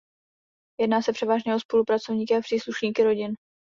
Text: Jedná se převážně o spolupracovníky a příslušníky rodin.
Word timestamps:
Jedná 0.79 1.01
se 1.01 1.13
převážně 1.13 1.55
o 1.55 1.59
spolupracovníky 1.59 2.35
a 2.35 2.41
příslušníky 2.41 3.03
rodin. 3.03 3.35